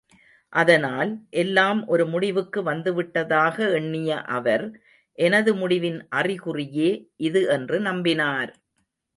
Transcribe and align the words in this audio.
அதனால், 0.53 1.11
எல்லாம் 1.33 1.85
ஒரு 1.87 2.05
முடிவுக்கு 2.05 2.59
வந்துவிட்டதாக 2.63 3.57
எண்ணிய 3.73 4.09
அவர், 4.29 4.65
எனது 5.17 5.53
முடிவின் 5.55 5.99
அறிகுறியே 6.15 6.91
இது 7.21 7.43
என்று 7.49 7.79
நம்பினார்! 7.81 8.51